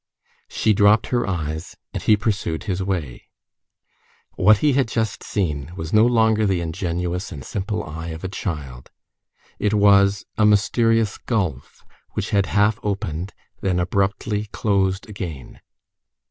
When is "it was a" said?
9.59-10.43